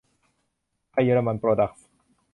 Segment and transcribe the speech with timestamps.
[0.91, 1.83] ไทย-เยอรมัน โปรดักส์